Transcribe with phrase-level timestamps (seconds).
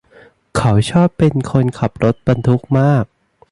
[0.57, 3.05] เขาชอบการเป็นคนขับรถบรรทุกมาก